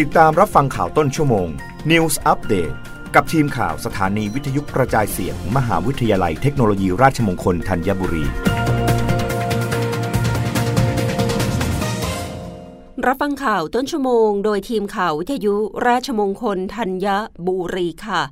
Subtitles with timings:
[0.00, 1.48] ติดตามรับฟังข่าวต้นชั่วโมง
[1.90, 2.74] News Update
[3.14, 8.24] กับทีมข่าวสถานีวิทยุกระจายเสียงมหาวิทยาลัยเทคโนโลยีราชมงคลธัญบุรี
[13.06, 15.54] รับฟังข่าวต้นชั่วโมง โดยทีมข่าววิทยุ
[15.86, 17.06] ราชมงคลธัญ
[17.46, 18.22] บุรีค่ะ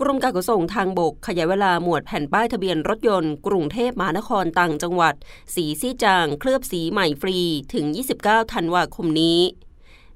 [0.00, 5.14] กรมการขนส่งทางบกขยายเวลาหมวดแผ่นป้ายทะเบียนรถยนต์ กรุงเทพมหานครต่างจังหวัด
[5.54, 7.38] สีซี่จาง เคลือบสีใหม่ฟรี
[7.74, 7.84] ถึง
[8.20, 9.40] 29 ธันวาคมนี้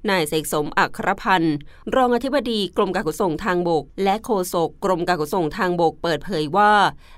[0.09, 1.55] นายเสกสมอัครพันธ์
[1.95, 6.73] รองอธิบดีกรมการขนส่งทางบก และโฆษกกรมการขนส่งทางบกเปิดเผยว่า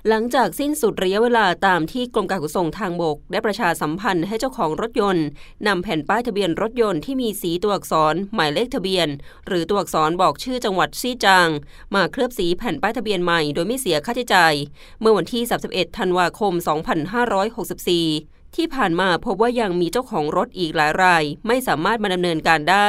[0.08, 5.26] หลังจากสิ้นสุดระยะเวลาตามที่กรมการขนส่งทางบก ได้ประชาสัมพันธ์ให้เจ้าของรถยนต์
[5.66, 9.08] นำแผ่นป้ายทะเบียนรถยนต์ที่มีสีตัวอักษร หมายเลขทะเบียน
[9.46, 11.48] หรือตัวอักษรบอกชื่อจังหวัดซี่จาง
[11.94, 14.54] มาเคลือบสีแผ่นป้ายทะเบียนใหม่โดยไม่เสียค่าใช้จ่าย
[15.00, 22.88] เมื่อวันที่ 31 ธันวาคม 2564 ที่ผ่านมาพบว่ายังมีเจ้าของรถอีกหลายราย ไม่สามารถมาดำเนินการได้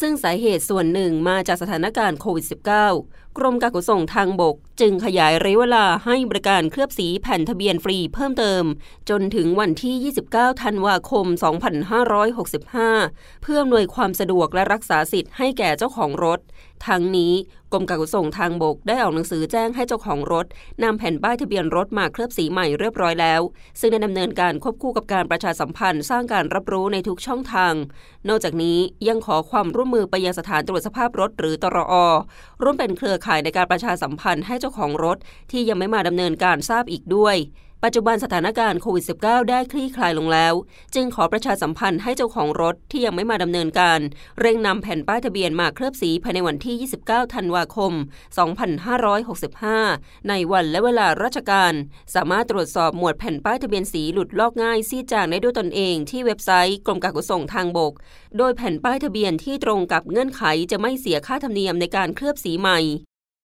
[0.00, 8.64] ซึ่งสาเหตุส่วนหนึ่งมาจากสถานการณ์โควิด -19 กรมการขนส่งทางบก จึงขยายระยะเวลาให้บริการเคลือบสีแผ่นทะเบียนฟรีเพิ่มเติม
[9.10, 11.26] จนถึงวันที่ 29 ธันวาคม
[12.54, 16.40] 2565 เพื่ออำนวยความสะดวกและรักษาสิทธิ์ให้แก่เจ้าของรถ
[16.88, 17.32] ทั้งนี้
[17.72, 20.46] กรมการขนส่งทางบกได้ออกหนังสือแจ้งให้เจ้าของรถ
[20.82, 23.40] นำแผ่นป้ายทะเบียนรถมาเคลือบสีใหม่เรียบร้อยแล้ว
[23.80, 27.74] ซึ่งได้ดำเนินการควบคู่กับการประชาสัมพันธ์สร้างการรับรู้ในทุกช่องทาง
[28.28, 31.94] นอกจากนี้ยังขอความร่วมมือไปยังสถานตรวจสภาพรถหรือตรอ
[32.62, 35.18] ร่วมเป็นเครือข่ายในการประชาสัมพันธ์ให้เจ้าของรถ
[35.50, 37.36] ที่ยังไม่มาดำเนินการทราบอีกด้วย
[37.86, 40.54] ปัจจุบันสถานการณ์โควิด -19 ได้คลี่คลายลงแล้ว
[40.94, 44.00] จึงขอประชาสัมพันธ์ให้เจ้าของรถที่ยังไม่มาดำเนินการ
[44.40, 46.76] เร่งนำแผ่นป้ายทะเบียนมาเคลือบสีภายในวันที่
[47.06, 47.92] 29 ธันวาคม
[49.50, 51.72] 2565 ในวันและเวลาราชการ
[52.14, 57.92] สามารถตรวจสอบหมวดแผ่นป้ายทะเบียนสีหลุดลอกง่ายซีจางได้ด้วยตนเองที่เว็บไซต์กรมการขนส่งทางบก
[58.38, 62.80] โดยแผ่นป้ายทะเบียนที่ตรงกับเงื่อนไขจะไม่เสียค่าธรรมเนียมในการเคลือบสีใหม่